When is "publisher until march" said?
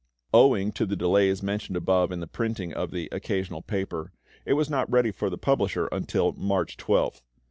5.37-6.75